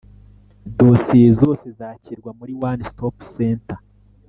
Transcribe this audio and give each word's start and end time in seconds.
Dosiye 0.77 1.29
zose 1.41 1.65
zakirwa 1.77 2.29
muri 2.39 2.53
One 2.69 2.81
Stop 2.91 3.15
Centre 3.35 3.79